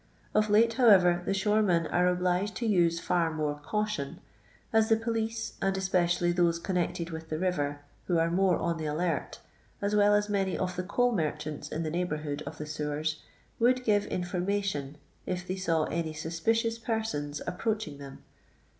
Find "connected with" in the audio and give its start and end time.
6.57-7.29